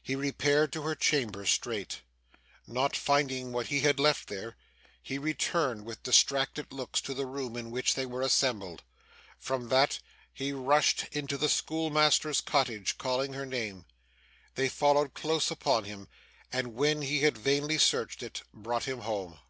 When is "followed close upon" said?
14.68-15.82